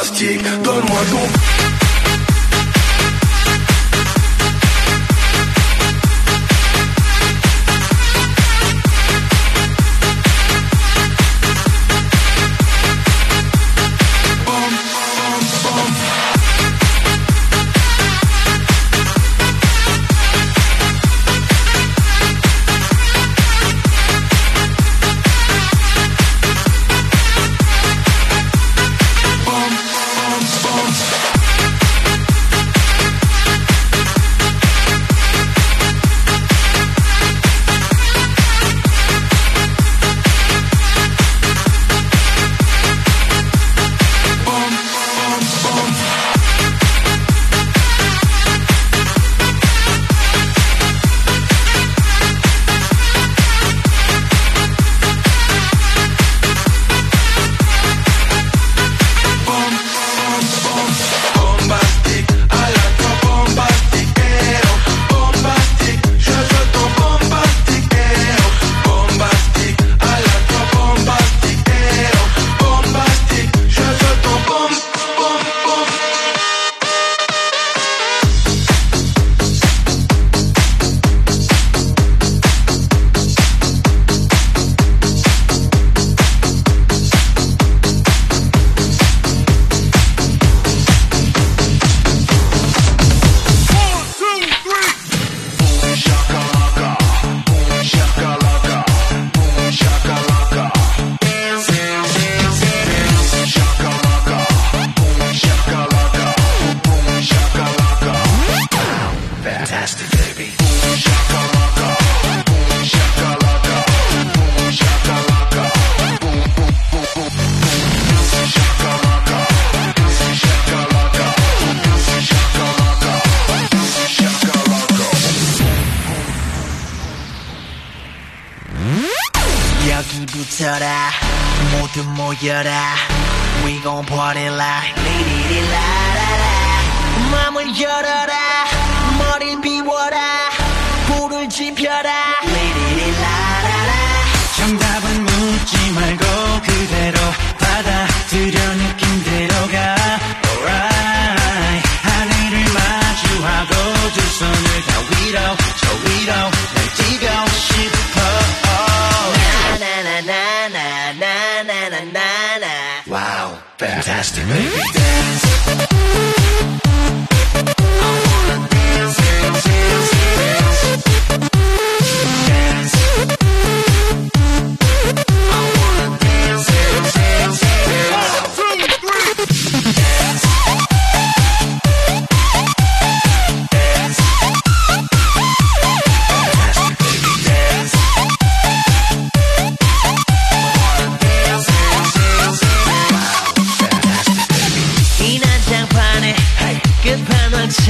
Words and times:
plastique, 0.00 0.42
donne-moi 0.62 1.00
ton... 1.10 1.59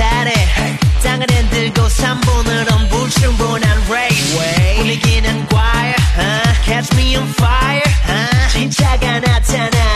잘해 0.00 0.32
땅을 1.02 1.26
흔들고 1.30 1.82
3분으론 1.82 2.88
불충분한 2.88 3.82
race 3.90 4.76
분위기는 4.78 5.46
과열 5.48 5.94
uh. 6.16 6.64
Catch 6.64 6.96
me 6.96 7.16
on 7.16 7.28
fire 7.28 7.82
uh. 8.08 8.48
진짜가 8.50 9.20
나타나 9.20 9.89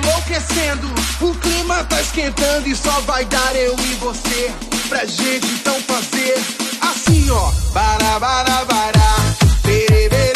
enlouquecendo. 0.00 0.88
O 1.20 1.34
clima 1.34 1.84
tá 1.84 2.00
esquentando 2.00 2.68
e 2.68 2.74
só 2.74 3.00
vai 3.02 3.24
dar 3.26 3.54
eu 3.54 3.76
e 3.78 3.94
você. 3.96 4.52
Pra 4.88 5.04
gente 5.04 5.46
então 5.46 5.74
fazer 5.82 6.34
assim, 6.80 7.30
ó. 7.30 7.50
Bará, 7.72 8.18
bará, 8.18 8.64
bará. 8.64 9.16
perere. 9.62 10.29